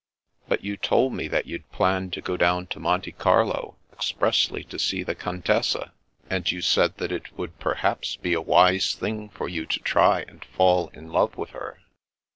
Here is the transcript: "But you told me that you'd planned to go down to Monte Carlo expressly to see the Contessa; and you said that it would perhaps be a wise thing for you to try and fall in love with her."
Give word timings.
"But 0.49 0.63
you 0.63 0.77
told 0.77 1.13
me 1.13 1.27
that 1.27 1.45
you'd 1.45 1.71
planned 1.71 2.11
to 2.13 2.21
go 2.21 2.35
down 2.35 2.65
to 2.73 2.79
Monte 2.79 3.11
Carlo 3.11 3.75
expressly 3.93 4.63
to 4.63 4.79
see 4.79 5.03
the 5.03 5.13
Contessa; 5.13 5.93
and 6.27 6.51
you 6.51 6.59
said 6.59 6.97
that 6.97 7.11
it 7.11 7.37
would 7.37 7.59
perhaps 7.59 8.15
be 8.15 8.33
a 8.33 8.41
wise 8.41 8.95
thing 8.95 9.29
for 9.29 9.47
you 9.47 9.67
to 9.67 9.79
try 9.81 10.21
and 10.21 10.43
fall 10.43 10.87
in 10.87 11.11
love 11.11 11.37
with 11.37 11.51
her." 11.51 11.81